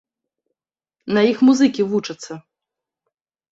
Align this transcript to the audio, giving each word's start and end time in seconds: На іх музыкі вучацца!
На 1.17 1.21
іх 1.33 1.37
музыкі 1.51 1.81
вучацца! 1.93 2.41